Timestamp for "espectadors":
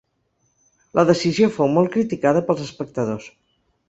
2.65-3.29